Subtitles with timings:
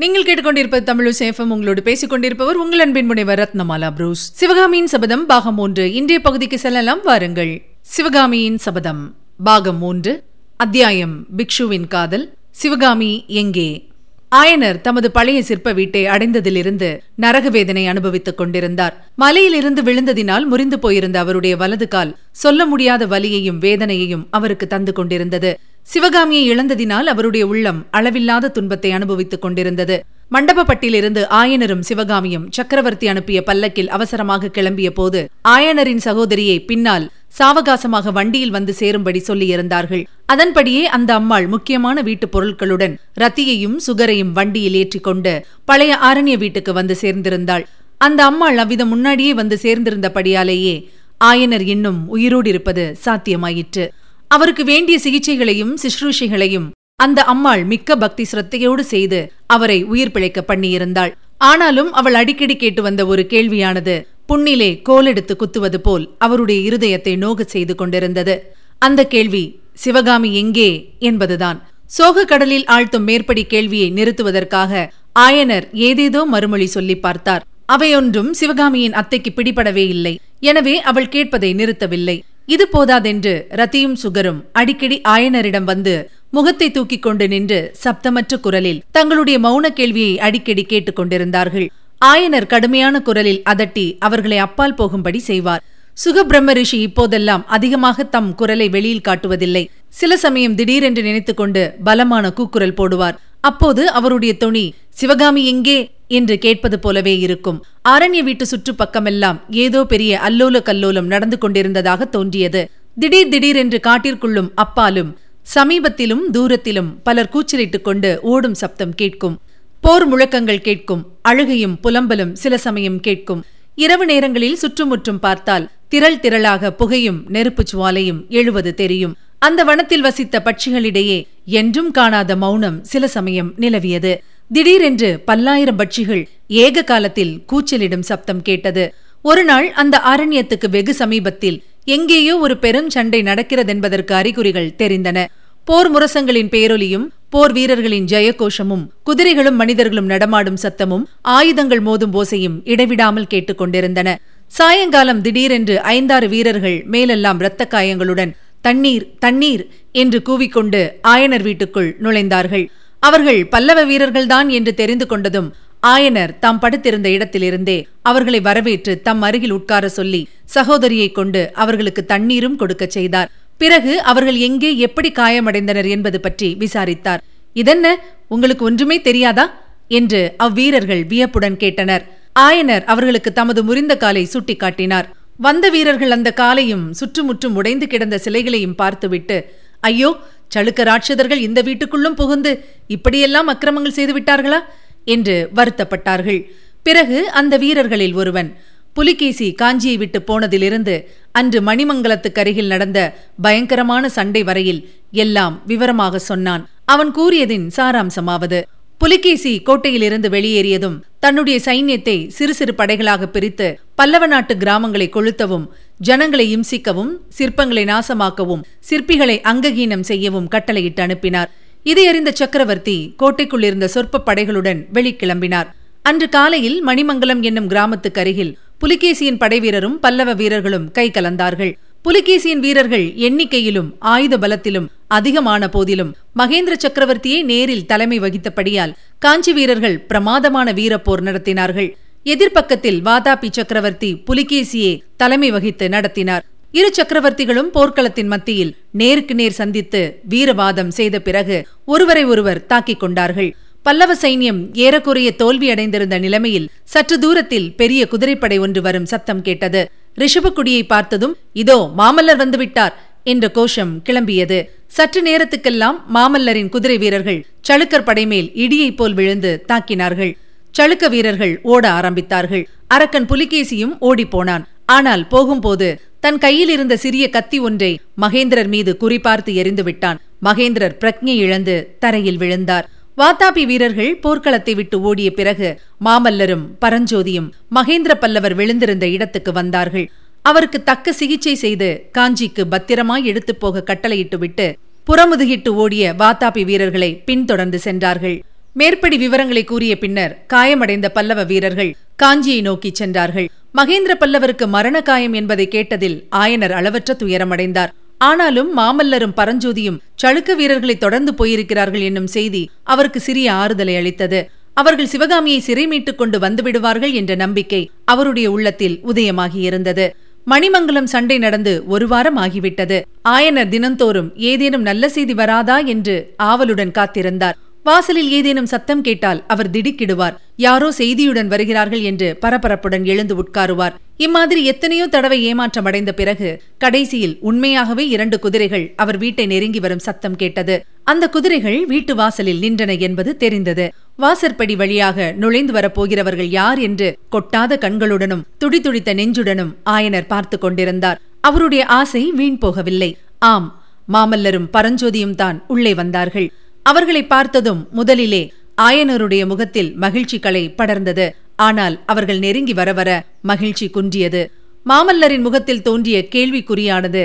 [0.00, 4.32] நீங்கள் கேட்டுக்கொண்டிருப்பது தமிழ் சேஃபம் உங்களோடு பேசிக் கொண்டிருப்பவர் உங்கள் அன்பின் முனைவர் ரத்னமாலா புரூஸ்.
[4.34, 7.62] சிவகாமியின் சபதம் பாகம் ஒன்று இன்றைய பகுதிக்கு செல்லலாம் வாருங்கள்.
[7.80, 10.22] சிவகாமியின் சபதம் பாகம் மூன்று
[10.56, 12.32] அத்தியாயம் பிக்ஷுவின் காதல்.
[12.50, 13.88] சிவகாமி எங்கே?
[14.30, 19.06] ஆயனர் தமது பழைய சிற்ப வீட்டை அடைந்ததிலிருந்து நரக வேதனை அனுபவித்துக் கொண்டிருந்தார்.
[19.14, 25.58] மலையிலிருந்து விழுந்ததினால் முறிந்து போயிருந்த அவருடைய வலது கால் சொல்ல முடியாத வலியையும் வேதனையையும் அவருக்கு தந்து கொண்டிருந்தது.
[25.86, 30.04] சிவகாமியை இழந்ததினால் அவருடைய உள்ளம் அளவில்லாத துன்பத்தை அனுபவித்துக் கொண்டிருந்தது.
[30.32, 38.72] மண்டபப்பட்டிலிருந்து ஆயனரும் சிவகாமியும் சக்கரவர்த்தி அனுப்பிய பல்லக்கில் அவசரமாக கிளம்பிய போது ஆயனரின் சகோதரியை பின்னால் சாவகாசமாக வண்டியில் வந்து
[38.72, 40.04] சேரும்படி சொல்லியிருந்தார்கள்.
[40.26, 47.64] அதன்படியே அந்த அம்மாள் முக்கியமான வீட்டுப் பொருட்களுடன் ரத்தியையும் சுகரையும் வண்டியில் ஏற்றிக்கொண்டு பழைய ஆரண்ய வீட்டுக்கு வந்து சேர்ந்திருந்தாள்.
[47.98, 50.88] அந்த அம்மாள் அவ்விதம் முன்னாடியே வந்து சேர்ந்திருந்தபடியாலேயே
[51.24, 53.86] ஆயனர் இன்னும் உயிரோடு இருப்பது சாத்தியமாயிற்று.
[54.28, 56.66] அவருக்கு வேண்டிய சிகிச்சைகளையும் சிஸ்ரூஷைகளையும்
[56.96, 61.12] அந்த அம்மாள் மிக்க பக்தி சிரத்தையோடு செய்து அவரை உயிர் பிழைக்க பண்ணியிருந்தாள்.
[61.38, 63.94] ஆனாலும் அவள் அடிக்கடி கேட்டு வந்த ஒரு கேள்வியானது
[64.26, 68.54] புண்ணிலே கோலெடுத்து குத்துவது போல் அவருடைய இருதயத்தை நோகச் செய்து கொண்டிருந்தது.
[68.78, 70.70] அந்த கேள்வி சிவகாமி எங்கே?
[70.98, 71.58] என்பதுதான்.
[71.86, 77.44] சோக கடலில் ஆழ்த்தும் மேற்படி கேள்வியை நிறுத்துவதற்காக ஆயனர் ஏதேதோ மறுமொழி சொல்லி பார்த்தார்.
[77.72, 80.20] அவையொன்றும் சிவகாமியின் அத்தைக்கு பிடிபடவே இல்லை.
[80.40, 82.20] எனவே அவள் கேட்பதை நிறுத்தவில்லை.
[82.46, 89.66] இது போதாதென்று ரத்தியும் சுகரும் அடிக்கடி ஆயனரிடம் வந்து முகத்தை தூக்கிக் கொண்டு நின்று சப்தமற்ற குரலில் தங்களுடைய மௌன
[89.66, 91.70] கேள்வியை அடிக்கடி கேட்டுக் கொண்டிருந்தார்கள்.
[92.04, 95.62] ஆயனர் கடுமையான குரலில் அதட்டி அவர்களை அப்பால் போகும்படி செய்வார்.
[96.04, 99.66] சுகபிரம்ம ரிஷி இப்போதெல்லாம் அதிகமாக தம் குரலை வெளியில் காட்டுவதில்லை.
[99.88, 103.16] சில சமயம் திடீரென்று நினைத்துக்கொண்டு பலமான கூக்குரல் போடுவார்.
[103.40, 105.78] அப்போது அவருடைய தொனி சிவகாமி எங்கே?
[106.08, 107.64] என்று கேட்பது போலவே இருக்கும்.
[107.88, 112.70] ஆரண்ய வீட்டு சுற்றுப்பக்கமெல்லாம் ஏதோ பெரிய அல்லோல கல்லோலம் நடந்து கொண்டிருந்ததாக தோன்றியது.
[112.98, 115.18] திடீர் திடீரென்று காட்டிற்குள்ளும் அப்பாலும்
[115.54, 119.38] சமீபத்திலும் தூரத்திலும் பலர் கூச்சலிட்டுக் கொண்டு ஓடும் சப்தம் கேட்கும்.
[119.80, 123.44] போர் முழக்கங்கள் கேட்கும் அழுகையும் புலம்பலும் சில சமயம் கேட்கும்.
[123.74, 129.16] இரவு நேரங்களில் சுற்றுமுற்றும் பார்த்தால் திரள் திரளாக புகையும் நெருப்புச் சுவாலையும் எழுவது தெரியும்.
[129.38, 134.22] அந்த வனத்தில் வசித்த பட்சிகளிடையே என்றும் காணாத மௌனம் சில சமயம் நிலவியது.
[134.50, 136.20] திடீரென்று பல்லாயிரம் பட்சிகள்
[136.64, 138.84] ஏக காலத்தில் கூச்சலிடும் சப்தம் கேட்டது.
[139.24, 145.18] ஒருநாள் அந்த அரண்யத்துக்கு வெகு சமீபத்தில் எங்கேயோ ஒரு பெரும் சண்டை நடக்கிறதென்பதற்கு அறிகுறிகள் தெரிந்தன.
[145.64, 151.04] போர் முரசங்களின் பேரொலியும் போர் வீரர்களின் ஜெயகோஷமும் குதிரைகளும் மனிதர்களும் நடமாடும் சத்தமும்
[151.36, 154.08] ஆயுதங்கள் மோதும் ஓசையும் இடைவிடாமல் கேட்டுக்கொண்டிருந்தன
[154.52, 162.66] சாயங்காலம் திடீரென்று ஐந்தாறு வீரர்கள் மேலெல்லாம் இரத்த காயங்களுடன் தண்ணீர் தண்ணீர் என்று கூவிக்கொண்டு ஆயனர் வீட்டுக்குள் நுழைந்தார்கள்.
[163.02, 165.48] அவர்கள் பல்லவ வீரர்கள்தான் என்று தெரிந்து கொண்டதும்
[165.86, 172.90] ஆயனர் தாம் படுத்திருந்த இடத்திலிருந்தே அவர்களை வரவேற்று தம் அருகில் உட்கார சொல்லி சகோதரியை கொண்டு அவர்களுக்கு தண்ணீரும் கொடுக்கச்
[172.90, 173.30] செய்தார்.
[173.58, 177.22] பிறகு அவர்கள் எங்கே எப்படி காயமடைந்தனர் என்பது பற்றி விசாரித்தார்.
[177.52, 177.86] இதென்ன?
[178.28, 179.46] உங்களுக்கு ஒன்றுமே தெரியாதா?
[179.88, 182.04] என்று அவ்வீரர்கள் வியப்புடன் கேட்டனர்.
[182.40, 185.06] ஆயனர் அவர்களுக்கு தமது முறிந்த காலை சுட்டிக்காட்டினார்.
[185.36, 189.36] வந்த வீரர்கள் அந்த காலையும் சுற்றுமுற்றும் உடைந்து கிடந்த சிலைகளையும் பார்த்துவிட்டு
[189.80, 190.10] ஐயோ
[190.54, 192.52] சளுக்க ராட்சதர்கள் இந்த வீட்டுக்குள்ளும் புகுந்து
[192.86, 194.60] இப்படியெல்லாம் அக்கிரமங்கள் செய்து விட்டார்களா?
[195.04, 196.40] என்று வருத்தப்பட்டார்கள்.
[196.82, 198.48] பிறகு அந்த வீரர்களில் ஒருவன்
[198.94, 200.94] புலிகேசி காஞ்சியை விட்டு போனதிலிருந்து
[201.32, 203.00] அன்று மணிமங்கலத்துக்கு அருகில் நடந்த
[203.42, 204.80] பயங்கரமான சண்டை வரையில்
[205.10, 206.62] எல்லாம் விவரமாக சொன்னான்.
[206.84, 208.60] அவன் கூறியதின் சாராம்சமாவது
[208.98, 215.66] புலிகேசி கோட்டையிலிருந்து வெளியேறியதும் தன்னுடைய சைன்யத்தை சிறு சிறு படைகளாக பிரித்து பல்லவ நாட்டு கிராமங்களை கொளுத்தவும்
[215.98, 221.50] ஜனங்களை இம்சிக்கவும் சிற்பங்களை நாசமாக்கவும் சிற்பிகளை அங்ககீனம் செய்யவும் கட்டளையிட்டு அனுப்பினார்.
[221.82, 225.68] இதை அறிந்த சக்கரவர்த்தி கோட்டைக்குள் இருந்த சொற்ப படைகளுடன் வெளிக்கிளம்பினார்.
[226.02, 231.72] அன்று காலையில் மணிமங்கலம் என்னும் கிராமத்துக்கு அருகில் புலிகேசியின் படைவீரரும் பல்லவ வீரர்களும் கை கலந்தார்கள்.
[232.02, 240.72] புலிகேசியின் வீரர்கள் எண்ணிக்கையிலும் ஆயுத பலத்திலும் அதிகமான போதிலும் மகேந்திர சக்கரவர்த்தியை நேரில் தலைமை வகித்தபடியால் காஞ்சி வீரர்கள் பிரமாதமான
[240.72, 241.88] வீரப்போர் நடத்தினார்கள்.
[242.32, 246.44] எதிர்ப்பக்கத்தில் வாதாபி சக்கரவர்த்தி புலிகேசியே தலைமை வகித்து நடத்தினார்.
[246.78, 250.00] இரு சக்கரவர்த்திகளும் போர்க்களத்தின் மத்தியில் நேருக்கு நேர் சந்தித்து
[250.30, 253.50] வீரவாதம் செய்த பிறகு ஒருவரை ஒருவர் தாக்கிக் கொண்டார்கள்.
[253.82, 259.82] பல்லவ சைன்யம் ஏறக்குறைய தோல்வியடைந்திருந்த நிலைமையில் சற்று தூரத்தில் பெரிய குதிரைப்படை ஒன்று வரும் சத்தம் கேட்டது.
[260.22, 262.96] ரிஷபக்குடியை பார்த்ததும் இதோ மாமல்லர் வந்துவிட்டார்
[263.32, 264.58] என்ற கோஷம் கிளம்பியது.
[264.96, 270.34] சற்று நேரத்துக்கெல்லாம் மாமல்லரின் குதிரை வீரர்கள் சளுக்கர் படைமேல் இடியைப் போல் விழுந்து தாக்கினார்கள்.
[270.78, 272.64] சளுக்க வீரர்கள் ஓட ஆரம்பித்தார்கள்.
[272.88, 274.64] அரக்கன் புலிகேசியும் ஓடிப்போனான்.
[274.86, 280.20] ஆனால் போகும்போது தன் கையில் இருந்த சிறிய கத்தி ஒன்றை மகேந்திரர் மீது குறிபார்த்து எரிந்து விட்டான்.
[280.44, 282.88] மகேந்திரர் பிரக்ஞை இழந்து தரையில் விழுந்தார்.
[283.16, 290.10] வாத்தாபி வீரர்கள் போர்க்களத்தை விட்டு ஓடிய பிறகு மாமல்லரும் பரஞ்சோதியும் மகேந்திர பல்லவர் விழுந்திருந்த இடத்துக்கு வந்தார்கள்.
[290.42, 294.66] அவருக்கு தக்க சிகிச்சை செய்து காஞ்சிக்கு பத்திரமாய் எடுத்துப் போக கட்டளையிட்டு விட்டு
[295.06, 298.42] புறமுதுகிட்டு ஓடிய வாத்தாபி வீரர்களை பின்தொடர்ந்து சென்றார்கள்.
[298.78, 303.48] மேற்படி விவரங்களை கூறிய பின்னர் காயமடைந்த பல்லவ வீரர்கள் காஞ்சியை நோக்கிச் சென்றார்கள்.
[303.78, 307.92] மகேந்திர பல்லவருக்கு மரண காயம் என்பதை கேட்டதில் ஆயனர் அளவற்ற துயரமடைந்தார்.
[308.18, 314.50] ஆனாலும் மாமல்லரும் பரஞ்சோதியும் சளுக்க வீரர்களை தொடர்ந்து போயிருக்கிறார்கள் என்னும் செய்தி அவருக்கு சிறிய ஆறுதலை அளித்தது.
[314.74, 320.08] அவர்கள் சிவகாமியை சிறை மீட்டுக் கொண்டு வந்துவிடுவார்கள் என்ற நம்பிக்கை அவருடைய உள்ளத்தில் உதயமாகியிருந்தது
[320.46, 322.98] மணிமங்கலம் சண்டை நடந்து ஒரு வாரம் ஆகிவிட்டது.
[323.28, 327.56] ஆயனர் தினந்தோறும் ஏதேனும் நல்ல செய்தி வராதா என்று ஆவலுடன் காத்திருந்தார்.
[327.88, 330.36] வாசலில் ஏதேனும் சத்தம் கேட்டால் அவர் திடுக்கிடுவார்.
[330.64, 333.94] யாரோ செய்தியுடன் வருகிறார்கள் என்று பரபரப்புடன் எழுந்து உட்காருவார்.
[334.26, 336.48] இம்மாதிரி எத்தனையோ தடவை ஏமாற்றம் அடைந்த பிறகு
[336.84, 340.76] கடைசியில் உண்மையாகவே இரண்டு குதிரைகள் அவர் வீட்டை நெருங்கி வரும் சத்தம் கேட்டது.
[341.12, 343.86] அந்த குதிரைகள் வீட்டு வாசலில் நின்றன என்பது தெரிந்தது.
[344.24, 351.20] வாசற்படி வழியாக நுழைந்து வரப்போகிறவர்கள் யார் என்று கொட்டாத கண்களுடனும் துடிதுடித்த நெஞ்சுடனும் ஆயனர் பார்த்து கொண்டிருந்தார்.
[351.48, 353.10] அவருடைய ஆசை வீண் போகவில்லை.
[353.52, 353.68] ஆம்
[354.14, 356.48] மாமல்லரும் பரஞ்சோதியும் தான் உள்ளே வந்தார்கள்.
[356.90, 358.52] அவர்களை பார்த்ததும் முதலிலே
[358.82, 361.26] ஆயனருடைய முகத்தில் மகிழ்ச்சி களை படர்ந்தது.
[361.56, 363.10] ஆனால் அவர்கள் நெருங்கி வர வர
[363.42, 364.42] மகிழ்ச்சி குன்றியது.
[364.86, 367.22] மாமல்லரின் முகத்தில் தோன்றிய கேள்விக்குறியானது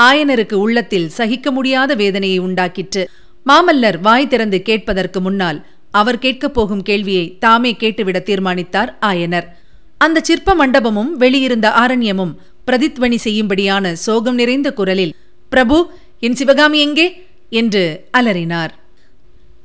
[0.00, 3.02] ஆயனருக்கு உள்ளத்தில் சகிக்க முடியாத வேதனையை உண்டாக்கிற்று.
[3.46, 9.46] மாமல்லர் வாய் திறந்து கேட்பதற்கு முன்னால் அவர் கேட்கப் போகும் கேள்வியை தாமே கேட்டுவிட தீர்மானித்தார் ஆயனர்.
[9.98, 12.34] அந்த சிற்ப மண்டபமும் வெளியிருந்த ஆரண்யமும்
[12.66, 15.14] பிரதித்வனி செய்யும்படியான சோகம் நிறைந்த குரலில்
[15.48, 15.78] பிரபு
[16.20, 17.06] என் சிவகாமி எங்கே?
[17.50, 18.72] என்று அலறினார்.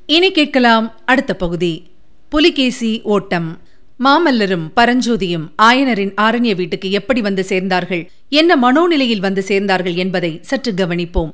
[0.07, 1.89] இனி கேட்கலாம் அடுத்த பகுதி.
[2.29, 3.59] புலிகேசி ஓட்டம்.
[3.99, 8.07] மாமல்லரும் பரஞ்சோதியும் ஆயனரின் ஆரண்ய வீட்டுக்கு எப்படி வந்து சேர்ந்தார்கள்?
[8.29, 11.29] என்ன மனோநிலையில் வந்து சேர்ந்தார்கள் என்பதை சற்று கவனிப்போம்.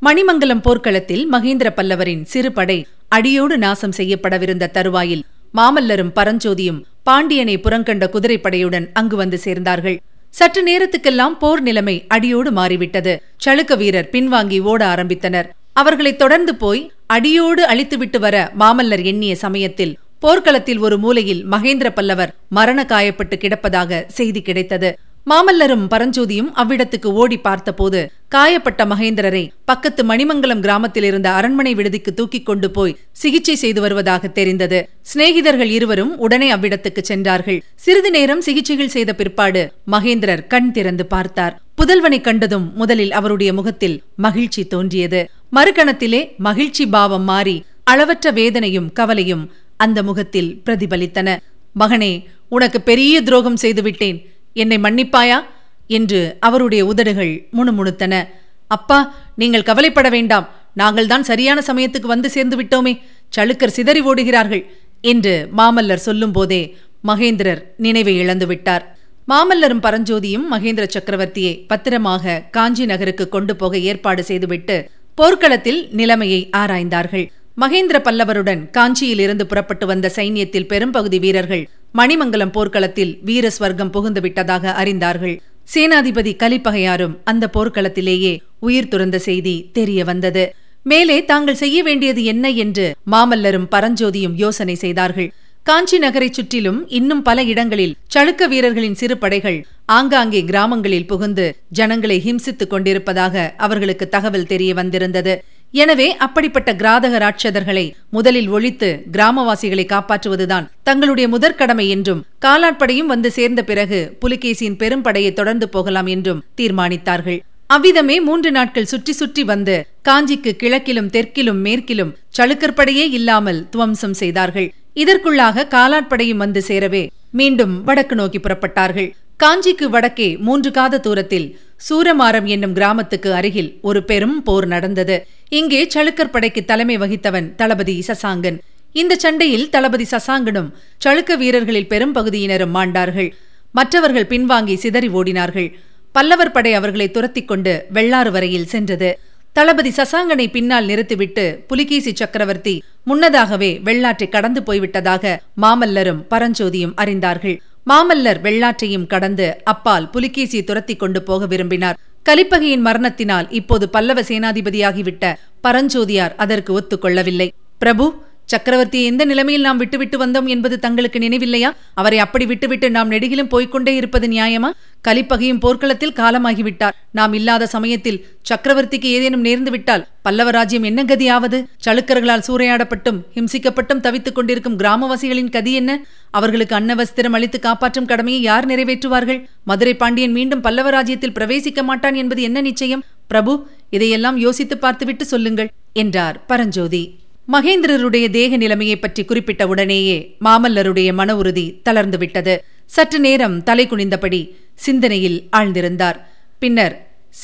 [0.00, 5.24] மணிமங்கலம் போர்க்களத்தில் மகேந்திர பல்லவரின் சிறு படை அடியோடு நாசம் செய்யப்படவிருந்த தருவாயில்
[5.54, 9.98] மாமல்லரும் பரஞ்சோதியும் பாண்டியனை புறங்கண்ட குதிரைப்படையுடன் அங்கு வந்து சேர்ந்தார்கள்.
[10.30, 13.22] சற்று நேரத்துக்கெல்லாம் போர் நிலைமை அடியோடு மாறிவிட்டது.
[13.44, 15.48] சளுக்க வீரர் பின்வாங்கி ஓட ஆரம்பித்தனர்.
[15.72, 22.80] அவர்களை தொடர்ந்து போய் அடியோடு அழித்துவிட்டு வர மாமல்லர் எண்ணிய சமயத்தில் போர்க்களத்தில் ஒரு மூலையில் மகேந்திர பல்லவர் மரண
[22.88, 24.90] காயப்பட்டு கிடப்பதாக செய்தி கிடைத்தது.
[25.26, 28.00] மாமல்லரும் பரஞ்சோதியும் அவ்விடத்துக்கு ஓடி பார்த்தபோது
[28.34, 34.80] காயப்பட்ட மகேந்திரரை பக்கத்து மணிமங்கலம் கிராமத்தில் இருந்த அரண்மனை விடுதிக்கு தூக்கிக் கொண்டு போய் சிகிச்சை செய்து வருவதாக தெரிந்தது.
[35.12, 37.60] சிநேகிதர்கள் இருவரும் உடனே அவ்விடத்துக்கு சென்றார்கள்.
[37.76, 41.54] சிறிது நேரம் சிகிச்சைகள் செய்த பிற்பாடு மகேந்திரர் கண் திறந்து பார்த்தார்.
[41.78, 45.20] புதல்வனை கண்டதும் முதலில் அவருடைய முகத்தில் மகிழ்ச்சி தோன்றியது.
[45.54, 51.36] மறுகணத்திலே மகிழ்ச்சி பாவம் மாறி அளவற்ற வேதனையும் கவலையும் அந்த முகத்தில் பிரதிபலித்தன.
[51.80, 54.30] மகனே உனக்கு பெரிய துரோகம் செய்துவிட்டேன்.
[54.52, 55.38] என்னை மன்னிப்பாயா?
[55.86, 58.24] என்று அவருடைய உதடுகள் முணுமுணுத்தன.
[58.68, 60.48] அப்பா நீங்கள் கவலைப்பட வேண்டாம்.
[60.76, 63.00] நாங்கள்தான் சரியான சமயத்துக்கு வந்து சேர்ந்து விட்டோமே.
[63.36, 64.66] சளுக்கர் சிதறி ஓடுகிறார்கள்
[65.00, 66.76] என்று மாமல்லர் சொல்லும்போதே
[67.06, 68.96] மகேந்திரர் நினைவை இழந்து விட்டார்.
[69.28, 77.26] மாமல்லரும் பரஞ்சோதியும் மகேந்திர சக்கரவர்த்தியை பத்திரமாக காஞ்சி நகருக்கு கொண்டு போக ஏற்பாடு செய்துவிட்டு போர்க்களத்தில் நிலைமையை ஆராய்ந்தார்கள்.
[77.60, 84.74] மகேந்திர பல்லவருடன் காஞ்சியில் இருந்து புறப்பட்டு வந்த சைன்யத்தில் பெரும்பகுதி வீரர்கள் மணிமங்கலம் போர்க்களத்தில் வீர ஸ்வர்க்கம் புகுந்து விட்டதாக
[84.82, 85.36] அறிந்தார்கள்.
[85.74, 90.54] சேனாதிபதி கலிப்பகையாரும் அந்த போர்க்களத்திலேயே உயிர் துறந்த செய்தி தெரிய வந்தது.
[90.82, 95.32] மேலே தாங்கள் செய்ய வேண்டியது என்ன என்று மாமல்லரும் பரஞ்சோதியும் யோசனை செய்தார்கள்.
[95.68, 99.56] காஞ்சி நகரைச் சுற்றிலும் இன்னும் பல இடங்களில் சளுக்க வீரர்களின் சிறு படைகள்
[99.96, 101.46] ஆங்காங்கே கிராமங்களில் புகுந்து
[101.78, 105.34] ஜனங்களை ஹிம்சித்துக் கொண்டிருப்பதாக அவர்களுக்கு தகவல் தெரிய வந்திருந்தது.
[105.74, 114.02] எனவே அப்படிப்பட்ட கிராதக ராட்சதர்களை முதலில் ஒழித்து கிராமவாசிகளை காப்பாற்றுவதுதான் தங்களுடைய முதற்கடமை என்றும் காலாட்படையும் வந்து சேர்ந்த பிறகு
[114.20, 117.40] புலிகேசியின் பெரும்படையை தொடர்ந்து போகலாம் என்றும் தீர்மானித்தார்கள்.
[117.74, 119.74] அவ்விதமே மூன்று நாட்கள் சுற்றி சுற்றி வந்து
[120.08, 124.70] காஞ்சிக்கு கிழக்கிலும் தெற்கிலும் மேற்கிலும் சளுக்கற்படையே இல்லாமல் துவம்சம் செய்தார்கள்.
[125.02, 127.04] இதற்குள்ளாக காலாட்படையும் வந்து சேரவே
[127.38, 129.08] மீண்டும் வடக்கு நோக்கி புறப்பட்டார்கள்.
[129.42, 131.46] காஞ்சிக்கு வடக்கே மூன்று காத தூரத்தில்
[131.88, 135.16] சூரமாரம் என்னும் கிராமத்துக்கு அருகில் ஒரு பெரும் போர் நடந்தது.
[135.58, 138.58] இங்கே சளுக்கர் படைக்கு தலைமை வகித்தவன் தளபதி சசாங்கன்.
[138.92, 140.70] இந்த சண்டையில் தளபதி சசாங்கனும்
[141.04, 143.30] சளுக்க வீரர்களில் பெரும் பகுதியினரும் மாண்டார்கள்.
[143.72, 145.68] மற்றவர்கள் பின்வாங்கி சிதறி ஓடினார்கள்.
[146.12, 149.10] பல்லவர் படை அவர்களை துரத்திக் கொண்டு வெள்ளாறு வரையில் சென்றது.
[149.56, 157.56] தளபதி சசாங்கனை பின்னால் நிறுத்திவிட்டு புலிகேசி சக்கரவர்த்தி முன்னதாகவே வெள்ளாற்றை கடந்து போய்விட்டதாக மாமல்லரும் பரஞ்சோதியும் அறிந்தார்கள்.
[157.86, 161.98] மாமல்லர் வெள்ளாற்றையும் கடந்து அப்பால் புலிகேசி துரத்திக் கொண்டு போக விரும்பினார்.
[162.22, 167.48] கலிப்பகையின் மரணத்தினால் இப்போது பல்லவ சேனாதிபதியாகிவிட்ட பரஞ்சோதியார் அதற்கு ஒத்துக்கொள்ளவில்லை.
[167.78, 171.70] பிரபு சக்கரவர்த்தியை எந்த நிலைமையில் நாம் விட்டுவிட்டு வந்தோம் என்பது தங்களுக்கு நினைவில்லையா?
[171.94, 174.70] அவரை அப்படி விட்டுவிட்டு நாம் நெடுகிலும் போய்க்கொண்டே இருப்பது நியாயமா?
[175.08, 176.94] கலிப்பகையும் போர்க்களத்தில் காலமாகிவிட்டார்.
[177.10, 181.64] நாம் இல்லாத சமயத்தில் சக்கரவர்த்திக்கு ஏதேனும் நேர்ந்து விட்டால் பல்லவ ராஜ்யம் என்ன கதியாவது?
[181.86, 186.04] சளுக்கர்களால் சூறையாடப்பட்டும் ஹிம்சிக்கப்பட்டும் தவித்துக் கொண்டிருக்கும் கிராமவாசிகளின் கதி என்ன?
[186.30, 189.44] அவர்களுக்கு அன்னவஸ்திரம் அளித்து காப்பாற்றும் கடமையை யார் நிறைவேற்றுவார்கள்?
[189.64, 193.04] மதுரை பாண்டியன் மீண்டும் பல்லவ ராஜ்யத்தில் பிரவேசிக்க மாட்டான் என்பது என்ன நிச்சயம்?
[193.26, 197.22] பிரபு இதையெல்லாம் யோசித்து பார்த்துவிட்டு சொல்லுங்கள் என்றார் பரஞ்சோதி.
[197.52, 204.56] மகேந்திரருடைய தேக நிலைமையை பற்றி குறிப்பிட்ட உடனேயே மாமல்லருடைய மன உறுதி தளர்ந்து விட்டது சற்று நேரம் தலை குனிந்தபடி
[204.74, 206.14] சிந்தனையில் ஆழ்ந்திருந்தார்.
[206.58, 206.94] பின்னர்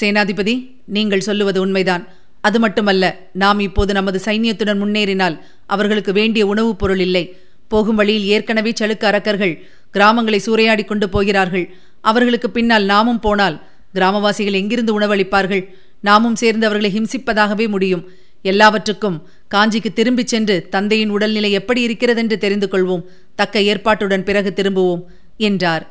[0.00, 0.54] சேனாதிபதி
[0.86, 2.08] நீங்கள் சொல்லுவது உண்மைதான்.
[2.40, 7.36] அது மட்டுமல்ல நாம் இப்போது நமது சைன்யத்துடன் முன்னேறினால் அவர்களுக்கு வேண்டிய உணவுப் பொருள் இல்லை.
[7.68, 11.74] போகும் வழியில் ஏற்கனவே சளுக்கு அரக்கர்கள் கிராமங்களை சூறையாடி கொண்டு போகிறார்கள்.
[12.00, 13.62] அவர்களுக்கு பின்னால் நாமும் போனால்
[13.94, 15.68] கிராமவாசிகள் எங்கிருந்து உணவளிப்பார்கள்?
[16.00, 18.10] நாமும் சேர்ந்து அவர்களை ஹிம்சிப்பதாகவே முடியும்.
[18.42, 19.20] எல்லாவற்றுக்கும்
[19.54, 23.06] காஞ்சிக்கு திரும்பிச் சென்று தந்தையின் உடல்நிலை எப்படி இருக்கிறதென்று தெரிந்து கொள்வோம்.
[23.34, 25.02] தக்க ஏற்பாட்டுடன் பிறகு திரும்புவோம்
[25.48, 25.84] என்றார்.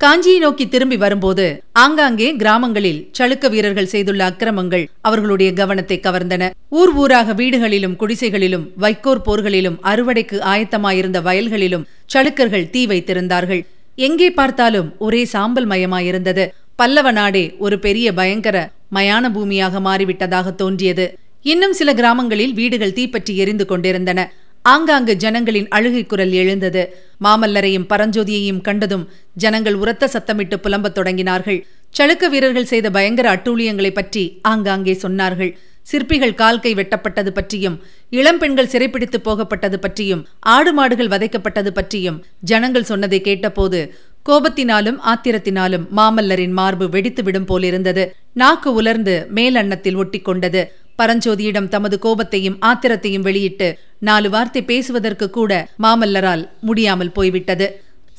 [0.00, 6.50] காஞ்சியை நோக்கி திரும்பி வரும்போது ஆங்காங்கே கிராமங்களில் சளுக்க வீரர்கள் செய்துள்ள அக்கிரமங்கள் அவர்களுடைய கவனத்தை கவர்ந்தன.
[6.68, 13.62] ஊர் ஊராக வீடுகளிலும் குடிசைகளிலும் வைக்கோர் போர்களிலும் அறுவடைக்கு ஆயத்தமாயிருந்த வயல்களிலும் சளுக்கர்கள் தீ வைத்திருந்தார்கள்.
[13.96, 16.46] எங்கே பார்த்தாலும் ஒரே சாம்பல் மயமாயிருந்தது.
[16.76, 21.06] பல்லவ நாடே ஒரு பெரிய பயங்கர மயான பூமியாக மாறிவிட்டதாக தோன்றியது.
[21.44, 24.20] இன்னும் சில கிராமங்களில் வீடுகள் தீப்பற்றி எரிந்து கொண்டிருந்தன.
[24.64, 26.82] ஆங்காங்கு ஜனங்களின் அழுகை குரல் எழுந்தது.
[27.24, 29.04] மாமல்லரையும் பரஞ்சோதியையும் கண்டதும்
[29.42, 31.58] ஜனங்கள் உரத்த சத்தமிட்டு புலம்பத் தொடங்கினார்கள்.
[31.98, 35.52] சளுக்க வீரர்கள் செய்த பயங்கர அட்டூழியங்களை பற்றி ஆங்காங்கே சொன்னார்கள்.
[35.90, 37.76] சிற்பிகள் கால்கை வெட்டப்பட்டது பற்றியும்
[38.18, 40.22] இளம்பெண்கள் சிறைப்பிடித்து போகப்பட்டது பற்றியும்
[40.54, 42.18] ஆடு மாடுகள் வதைக்கப்பட்டது பற்றியும்
[42.50, 43.80] ஜனங்கள் சொன்னதை கேட்டபோது
[44.28, 48.04] கோபத்தினாலும் ஆத்திரத்தினாலும் மாமல்லரின் மார்பு வெடித்து விடும் போலிருந்தது.
[48.32, 50.62] நாக்கு உலர்ந்து மேலன்னத்தில் ஒட்டி கொண்டது.
[50.98, 57.66] பரஞ்சோதியிடம் தமது கோபத்தையும் ஆத்திரத்தையும் வெளியிட்டு நாலு வார்த்தை பேசுவதற்கு கூட மாமல்லரால் முடியாமல் போய்விட்டது.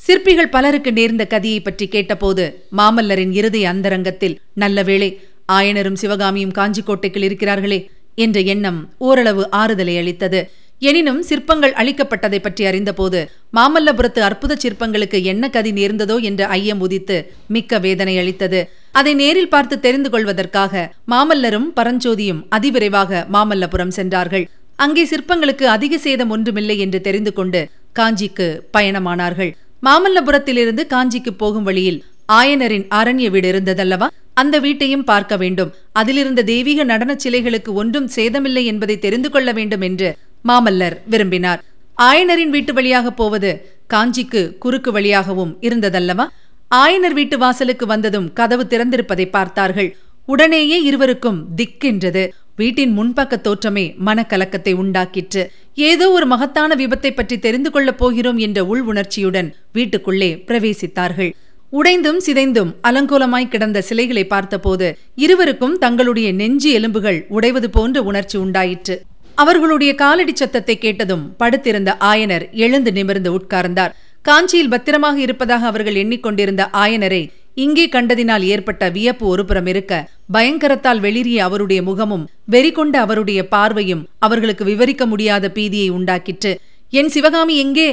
[0.00, 2.44] சிற்பிகள் பலருக்கு நேர்ந்த கதியை பற்றி கேட்டபோது
[2.76, 5.10] மாமல்லரின் இருதய அந்தரங்கத்தில் நல்ல வேளை
[5.52, 7.78] ஆயனரும் சிவகாமியும் காஞ்சிக்கோட்டைக்குள் இருக்கிறார்களே
[8.24, 10.40] என்ற எண்ணம் ஓரளவு ஆறுதலை அளித்தது.
[10.82, 13.20] எனினும் சிற்பங்கள் அளிக்கப்பட்டதை பற்றி அறிந்தபோது
[13.56, 17.16] மாமல்லபுரத்து அற்புத சிற்பங்களுக்கு என்ன கதி நேர்ந்ததோ என்ற ஐயம் உதித்து
[17.54, 18.60] மிக்க வேதனை அளித்தது.
[18.92, 24.44] அதை நேரில் பார்த்து தெரிந்து கொள்வதற்காக மாமல்லரும் பரஞ்சோதியும் அதிவிரைவாக மாமல்லபுரம் சென்றார்கள்.
[24.84, 29.52] அங்கே சிற்பங்களுக்கு அதிக சேதம் ஒன்றுமில்லை என்று தெரிந்து கொண்டு காஞ்சிக்கு பயணமானார்கள்.
[29.82, 31.98] மாமல்லபுரத்திலிருந்து காஞ்சிக்கு போகும் வழியில்
[32.36, 34.06] ஆயனரின் அரண்ய வீடு இருந்ததல்லவா?
[34.34, 35.70] அந்த வீட்டையும் பார்க்க வேண்டும்.
[35.92, 40.08] அதிலிருந்த தெய்வீக நடன சிலைகளுக்கு ஒன்றும் சேதமில்லை என்பதை தெரிந்து கொள்ள வேண்டும் என்று
[40.44, 41.64] மாமல்லர் விரும்பினார்.
[42.02, 43.50] ஆயனரின் வீட்டு வழியாக போவது
[43.94, 46.26] காஞ்சிக்கு குறுக்கு வழியாகவும் இருந்ததல்லவா?
[46.74, 49.96] ஆயனர் வீட்டு வாசலுக்கு வந்ததும் கதவு திறந்திருப்பதை பார்த்தார்கள்.
[50.26, 52.28] உடனேயே இருவருக்கும் திக்கென்றது.
[52.56, 55.42] வீட்டின் முன்பக்க தோற்றமே மனக்கலக்கத்தை உண்டாக்கிற்று.
[55.74, 61.30] ஏதோ ஒரு மகத்தான விபத்தை பற்றி தெரிந்து கொள்ளப் போகிறோம் என்ற உள் உணர்ச்சியுடன் வீட்டுக்குள்ளே பிரவேசித்தார்கள்.
[61.70, 69.02] உடைந்தும் சிதைந்தும் அலங்கோலமாய் கிடந்த சிலைகளை பார்த்தபோது இருவருக்கும் தங்களுடைய நெஞ்சு எலும்புகள் உடைவது போன்ற உணர்ச்சி உண்டாயிற்று.
[69.42, 73.94] அவர்களுடைய காலடி சத்தத்தை கேட்டதும் படுத்திருந்த ஆயனர் எழுந்து நிமிர்ந்து உட்கார்ந்தார்.
[74.22, 77.22] காஞ்சியில் பத்திரமாக இருப்பதாக அவர்கள் எண்ணிக்கொண்டிருந்த ஆயனரை
[77.64, 79.92] இங்கே கண்டதினால் ஏற்பட்ட வியப்பு ஒருபுறம் இருக்க
[80.32, 86.52] பயங்கரத்தால் வெளிரிய அவருடைய முகமும் வெறி கொண்ட அவருடைய பார்வையும் அவர்களுக்கு விவரிக்க முடியாத பீதியை உண்டாக்கிற்று.
[86.90, 87.88] என் சிவகாமி எங்கே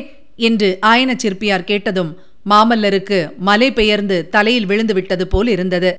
[0.48, 2.12] என்று ஆயன சிற்பியார் கேட்டதும்
[2.50, 3.20] மாமல்லருக்கு
[3.50, 5.92] மலை பெயர்ந்து தலையில் விழுந்து விட்டது போல் இருந்தது.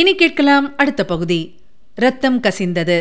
[0.00, 1.40] இனி கேட்கலாம் அடுத்த பகுதி.
[1.94, 2.98] ரத்தம் கசிந்தது.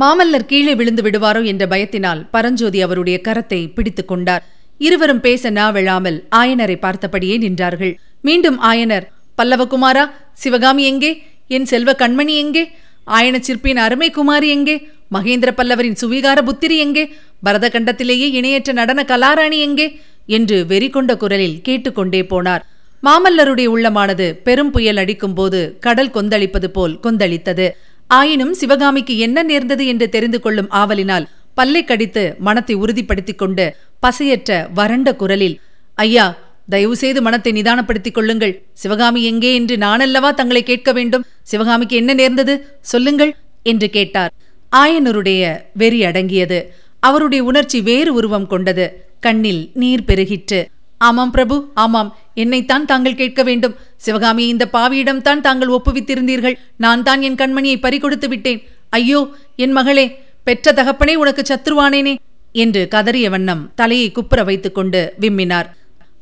[0.00, 4.42] மாமல்லர் கீழே விழுந்து விடுவாரோ என்ற பயத்தினால் பரஞ்சோதி அவருடைய கரத்தை பிடித்துக் கொண்டார்.
[4.78, 7.94] இருவரும் பேச நாவெழாமல் ஆயனரை பார்த்தபடியே நின்றார்கள்.
[8.20, 9.06] மீண்டும் ஆயனர்
[9.38, 11.22] பல்லவகுமாரா சிவகாமி எங்கே?
[11.48, 12.64] என் செல்வ கண்மணி எங்கே?
[13.06, 14.76] ஆயன சிற்பியின் அருமை குமாரி எங்கே?
[15.12, 17.04] மகேந்திர பல்லவரின் சுவீகார புத்திரி எங்கே?
[17.42, 19.88] பரத கண்டத்திலேயே இணையற்ற நடன கலாராணி எங்கே?
[20.26, 22.62] என்று வெறிகொண்ட குரலில் கேட்டுக்கொண்டே போனார்.
[23.02, 27.66] மாமல்லருடைய உள்ளமானது பெரும் புயல் அடிக்கும் போது கடல் கொந்தளிப்பது போல் கொந்தளித்தது.
[28.06, 35.16] ஆயினும் சிவகாமிக்கு என்ன நேர்ந்தது என்று தெரிந்து கொள்ளும் ஆவலினால் பல்லை கடித்து மனத்தை உறுதிப்படுத்திக் கொண்டு பசையற்ற வறண்ட
[35.16, 35.60] குரலில்
[35.94, 38.62] ஐயா தயவு செய்து மனத்தை நிதானப்படுத்திக் கொள்ளுங்கள்.
[38.72, 41.24] சிவகாமி எங்கே என்று நானல்லவா தங்களை கேட்க வேண்டும்?
[41.42, 42.78] சிவகாமிக்கு என்ன நேர்ந்தது?
[42.80, 44.32] சொல்லுங்கள் என்று கேட்டார்.
[44.76, 46.72] ஆயனருடைய வெறி அடங்கியது.
[47.00, 49.04] அவருடைய உணர்ச்சி வேறு உருவம் கொண்டது.
[49.20, 50.64] கண்ணில் நீர் பெருகிற்று.
[50.98, 52.16] ஆமாம் பிரபு ஆமாம்.
[52.34, 53.74] என்னைத்தான் தாங்கள் கேட்க வேண்டும்.
[53.96, 56.56] சிவகாமி இந்த பாவியிடம்தான் தாங்கள் ஒப்புவித்திருந்தீர்கள்.
[56.76, 58.62] நான் தான் என் கண்மணியை பறிகொடுத்து விட்டேன்.
[58.90, 62.14] ஐயோ என் மகளே பெற்ற தகப்பனே உனக்கு சத்ருவானேனே
[62.52, 65.66] என்று கதறிய வண்ணம் தலையை குப்புற வைத்துக் கொண்டு விம்மினார்.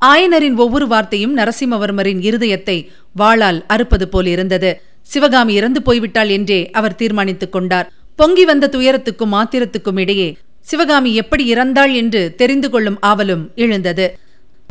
[0.00, 2.88] ஆயனரின் ஒவ்வொரு வார்த்தையும் நரசிம்மவர்மரின் இருதயத்தை
[3.18, 4.80] வாளால் அறுப்பது போல் இருந்தது.
[5.02, 7.92] சிவகாமி இறந்து போய்விட்டாள் என்றே அவர் தீர்மானித்துக் கொண்டார்.
[8.16, 14.18] பொங்கி வந்த துயரத்துக்கும் ஆத்திரத்துக்கும் இடையே சிவகாமி எப்படி இறந்தாள் என்று தெரிந்து கொள்ளும் ஆவலும் எழுந்தது.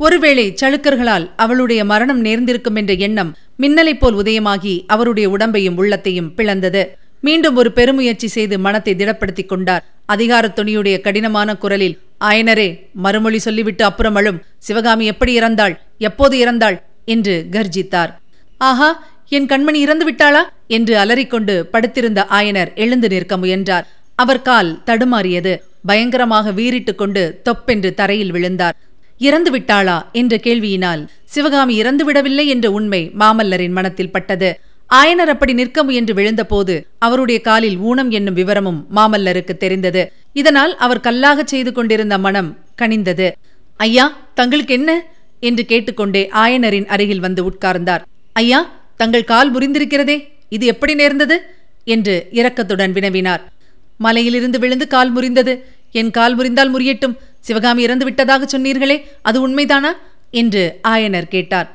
[0.03, 6.87] ஒருவேளை சளுக்கர்களால் அவளுடைய மரணம் நேர்ந்திருக்கும் என்ற எண்ணம் மின்னலைப் போல் உதயமாகி அவருடைய உடம்பையும் உள்ளத்தையும் பிளந்தது.
[7.21, 9.85] மீண்டும் ஒரு பெருமுயற்சி செய்து மனத்தை திடப்படுத்திக் கொண்டார்.
[10.05, 14.41] அதிகாரத் துணியுடைய கடினமான குரலில் ஆயனரே மறுமொழி சொல்லிவிட்டு அப்புறம் அழும்.
[14.57, 15.79] சிவகாமி எப்படி இறந்தாள்?
[15.97, 16.81] எப்போது இறந்தாள்?
[17.05, 18.13] என்று கர்ஜித்தார்.
[18.57, 20.41] ஆஹா என் கண்மணி இறந்து விட்டாளா?
[20.67, 23.87] என்று அலறிக்கொண்டு படுத்திருந்த ஆயனர் எழுந்து நிற்க முயன்றார்.
[24.15, 25.57] அவர் கால் தடுமாறியது.
[25.85, 28.75] பயங்கரமாக வீறிட்டுக் கொண்டு தொப்பென்று தரையில் விழுந்தார்.
[29.23, 34.49] இறந்து விட்டாளா என்ற கேள்வியினால் சிவகாமி இறந்து விடவில்லை என்ற உண்மை மாமல்லரின் மனத்தில் பட்டது.
[34.93, 40.11] ஆயனர் அப்படி நிற்க முயன்று விழுந்தபோது அவருடைய காலில் ஊனம் என்னும் விவரமும் மாமல்லருக்கு தெரிந்தது.
[40.33, 43.31] இதனால் அவர் கல்லாகச் செய்து கொண்டிருந்த மனம் கனிந்தது.
[43.77, 44.91] ஐயா தங்களுக்கு என்ன?
[45.39, 48.01] என்று கேட்டுக்கொண்டே ஆயனரின் அருகில் வந்து உட்கார்ந்தார்.
[48.33, 48.59] ஐயா
[48.95, 50.17] தங்கள் கால் முறிந்திருக்கிறதே
[50.49, 51.37] இது எப்படி நேர்ந்தது?
[51.85, 53.41] என்று இரக்கத்துடன் வினவினார்.
[53.97, 55.53] மலையிலிருந்து விழுந்து கால் முறிந்தது.
[55.91, 57.15] என் கால் முறிந்தால் முறியட்டும்.
[57.47, 59.91] சிவகாமி இறந்து விட்டதாக சொன்னீர்களே அது உண்மைதானா?
[60.41, 61.67] என்று ஆயனர் கேட்டார்.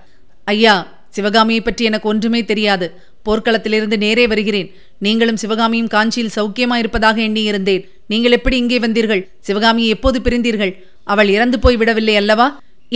[0.44, 0.74] ஐயா
[1.10, 2.86] சிவகாமியை பற்றி எனக்கு ஒன்றுமே தெரியாது.
[3.26, 4.68] போர்க்களத்திலிருந்து நேரே வருகிறேன்.
[4.98, 7.84] நீங்களும் சிவகாமியும் காஞ்சியில் சௌக்கியமாயிருப்பதாக எண்ணியிருந்தேன்.
[8.06, 9.22] நீங்கள் எப்படி இங்கே வந்தீர்கள்?
[9.40, 10.72] சிவகாமியை எப்போது பிரிந்தீர்கள்?
[11.04, 12.48] அவள் இறந்து போய் விடவில்லை அல்லவா?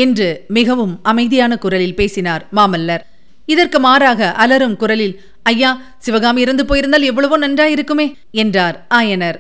[0.05, 3.03] என்று மிகவும் அமைதியான குரலில் பேசினார் மாமல்லர்.
[3.47, 8.07] இதற்கு மாறாக அலரும் குரலில் ஐயா சிவகாமி இறந்து போயிருந்தால் எவ்வளவோ நன்றாயிருக்குமே
[8.43, 9.39] என்றார் ஆயனர்.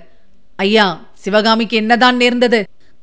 [0.56, 0.86] ஐயா
[1.24, 2.60] சிவகாமிக்கு என்னதான் நேர்ந்தது?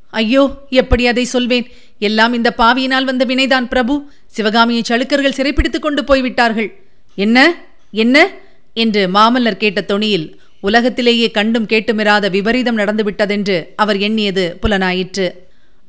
[0.10, 1.68] ஐயோ எப்படி அதை சொல்வேன்?
[2.00, 4.10] எல்லாம் இந்த பாவியினால் வந்த வினைதான் பிரபு.
[4.26, 6.70] சிவகாமியை சளுக்கர்கள் சிறைப்பிடித்துக் கொண்டு போய்விட்டார்கள்.
[7.16, 7.56] என்ன?
[7.92, 8.30] என்ன?
[8.74, 15.28] என்று மாமல்லர் கேட்ட தொனியில் உலகத்திலேயே கண்டும் கேட்டுமிராத விபரீதம் நடந்துவிட்டதென்று அவர் எண்ணியது புலனாயிற்று.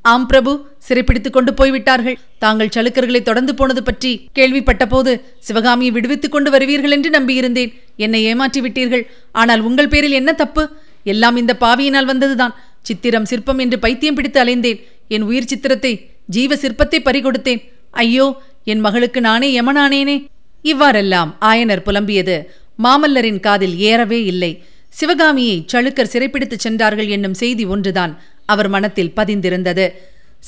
[0.03, 2.19] ஆம் பிரபு சிறைப்பிடித்துக் கொண்டு போய்விட்டார்கள்.
[2.39, 7.73] தாங்கள் சளுக்கர்களை தொடர்ந்து போனது பற்றி கேள்விப்பட்டபோது சிவகாமியை விடுவித்துக் கொண்டு வருவீர்கள் என்று நம்பியிருந்தேன்.
[7.97, 10.69] என்னை ஏமாற்றி விட்டீர்கள் ஆனால் உங்கள் பேரில் என்ன தப்பு?
[11.05, 12.55] எல்லாம் இந்த பாவியினால் வந்ததுதான்.
[12.83, 14.81] சித்திரம் சிற்பம் என்று பைத்தியம் பிடித்து அலைந்தேன்.
[15.15, 15.93] என் உயிர் சித்திரத்தை
[16.37, 17.63] ஜீவ சிற்பத்தை பறிகொடுத்தேன்.
[17.91, 18.27] ஐயோ
[18.65, 20.17] என் மகளுக்கு நானே யமனானேனே.
[20.63, 22.37] இவ்வாறெல்லாம் ஆயனர் புலம்பியது.
[22.85, 24.53] மாமல்லரின் காதில் ஏறவே இல்லை.
[24.89, 28.13] சிவகாமியை சளுக்கர் சிறைப்பிடித்துச் சென்றார்கள் என்னும் செய்தி ஒன்றுதான்
[28.53, 29.87] அவர் மனத்தில் பதிந்திருந்தது.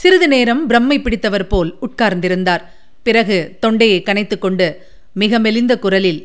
[0.00, 2.62] சிறிது நேரம் பிரம்மை பிடித்தவர் போல் உட்கார்ந்திருந்தார்.
[3.06, 4.66] பிறகு தொண்டையை கனைத்துக்கொண்டு
[5.22, 6.20] மிக மெலிந்த குரலில்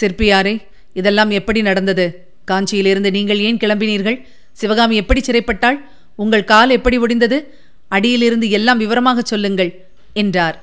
[0.00, 0.54] சிற்பியாரே
[0.94, 2.06] இதெல்லாம் எப்படி நடந்தது?
[2.50, 4.18] காஞ்சியிலிருந்து நீங்கள் ஏன் கிளம்பினீர்கள்?
[4.60, 5.78] சிவகாமி எப்படி சிறைப்பட்டாள்?
[6.16, 7.38] உங்கள் கால் எப்படி ஒடிந்தது?
[7.88, 9.70] அடியிலிருந்து எல்லாம் விவரமாகச் சொல்லுங்கள்
[10.12, 10.56] என்றார்.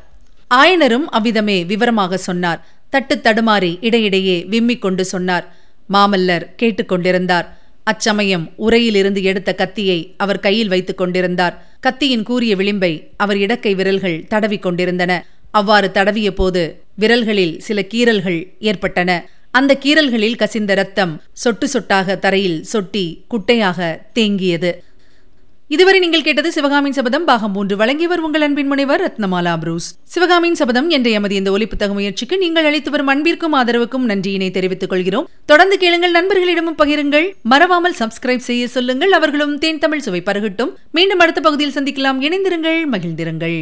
[0.54, 2.60] ஆயனரும் அவ்விதமே விவரமாக சொன்னார்.
[2.90, 5.46] தட்டு தடுமாறி இடையிடையே விம்மிக் கொண்டு சொன்னார்.
[5.94, 7.48] மாமல்லர் கேட்டுக்கொண்டிருந்தார்
[7.84, 11.56] அச்சமயம் உரையிலிருந்து எடுத்த கத்தியை அவர் கையில் வைத்துக் கொண்டிருந்தார்.
[11.80, 15.26] கத்தியின் கூறிய விளிம்பை அவர் இடக்கை விரல்கள் தடவிக் கொண்டிருந்தன.
[15.52, 16.64] அவ்வாறு தடவிய போது
[17.00, 19.12] விரல்களில் சில கீறல்கள் ஏற்பட்டன.
[19.60, 21.14] அந்த கீறல்களில் கசிந்த ரத்தம்
[21.44, 23.80] சொட்டு சொட்டாக தரையில் சொட்டி குட்டையாக
[24.18, 24.72] தேங்கியது.
[25.76, 27.26] இதுவரை நீங்கள் கேட்டது சிவகாமியின் சபதம்.
[27.30, 27.76] பாகம் மூன்று.
[27.82, 32.92] வழங்கியவர் உங்கள் அன்பின் முனைவர் ரத்னமாலா புரூஸ் சிவகாமியின் சபதம் என்ற எமது இந்த ஒலிப்புத்தக முயற்சிக்கு நீங்கள் அளித்து
[32.96, 35.30] வரும் அன்பிற்கும் ஆதரவுக்கும் நன்றியினை தெரிவித்துக் கொள்கிறோம்.
[35.52, 37.28] தொடர்ந்து கேளுங்கள் நண்பர்களிடமும் பகிருங்கள்.
[37.54, 39.16] மறவாமல் சப்ஸ்கிரைப் செய்ய சொல்லுங்கள்.
[39.20, 40.74] அவர்களும் தேன் தமிழ் சுவை பருகட்டும்.
[40.92, 42.22] மீண்டும் அடுத்த பகுதியில் சந்திக்கலாம்.
[42.28, 43.60] இணைந்திருங்கள் மகிழ்ந்திருங்கள்.